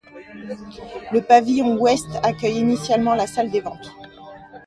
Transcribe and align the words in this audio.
Le 1.11 1.21
pavillon 1.21 1.75
ouest 1.79 2.07
accueille 2.23 2.57
initialement 2.57 3.13
la 3.13 3.27
salle 3.27 3.51
des 3.51 3.61
ventes. 3.61 3.93